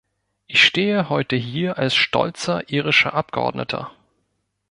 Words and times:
Ich 0.47 0.63
stehe 0.63 1.09
heute 1.09 1.35
hier 1.35 1.77
als 1.77 1.93
stolzer 1.95 2.67
irischer 2.71 3.13
Abgeordneter. 3.13 3.91